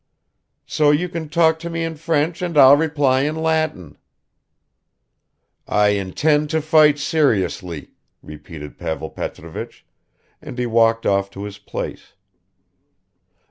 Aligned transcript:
So 0.65 0.89
you 0.89 1.07
can 1.07 1.29
talk 1.29 1.59
to 1.59 1.69
me 1.69 1.83
in 1.83 1.95
French 1.95 2.41
and 2.41 2.57
I'll 2.57 2.75
reply 2.75 3.21
in 3.21 3.35
Latin." 3.35 3.99
"I 5.67 5.89
intend 5.89 6.49
to 6.49 6.59
fight 6.63 6.97
seriously," 6.97 7.91
repeated 8.23 8.79
Pavel 8.79 9.11
Petrovich 9.11 9.85
and 10.41 10.57
he 10.57 10.65
walked 10.65 11.05
off 11.05 11.29
to 11.29 11.43
his 11.43 11.59
place. 11.59 12.13